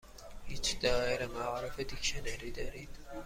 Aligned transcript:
هیچ 0.45 0.79
دائره 0.81 1.25
المعارف 1.25 1.79
دیکشنری 1.79 2.51
دارید؟ 2.51 2.89